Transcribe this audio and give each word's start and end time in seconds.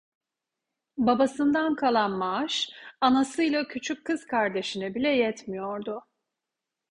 Babasından 0.97 1.75
kalan 1.75 2.11
maaş, 2.11 2.69
anasıyla 3.01 3.67
küçük 3.67 4.05
kız 4.05 4.27
kardeşine 4.27 4.95
bile 4.95 5.09
yetmiyordu. 5.09 6.03